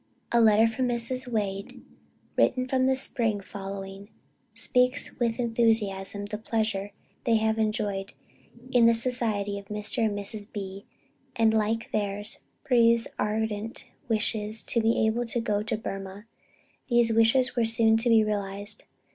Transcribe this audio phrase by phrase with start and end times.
[0.35, 1.27] _"A letter from Mrs.
[1.27, 1.79] Wade
[2.35, 4.09] written in the spring following,
[4.51, 6.91] speaks with enthusiasm of the pleasure
[7.25, 8.13] they have enjoyed
[8.71, 10.03] in the society of Mr.
[10.03, 10.51] and Mrs.
[10.51, 10.87] B,
[11.35, 16.25] and, like theirs, breathes ardent wishes to be able to go to Burmah.
[16.87, 18.85] These wishes were soon to be realized.